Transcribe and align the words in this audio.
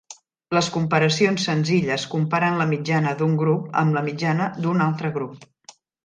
Les 0.57 0.67
comparacions 0.75 1.43
senzilles 1.49 2.05
comparen 2.13 2.57
la 2.61 2.67
mitjana 2.71 3.13
d'un 3.19 3.35
grup 3.41 3.67
amb 3.83 3.97
la 3.99 4.03
mitjana 4.09 4.47
d'un 4.65 4.81
altre 4.87 5.13
grup. 5.19 5.45